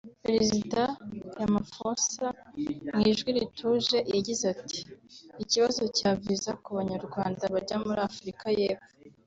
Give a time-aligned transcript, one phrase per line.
[0.25, 0.81] Perezida
[1.37, 2.27] Ramaphosa
[2.93, 4.79] mu ijwi rituje yagize ati
[5.43, 8.91] “Ikibazo cya viza ku Banyarwanda bajya muri Afurika y’Epfo